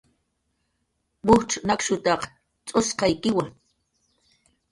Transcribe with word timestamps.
Mujcx 1.25 1.51
nakshutaq 1.67 2.21
tz'usqaykiwa 2.65 3.43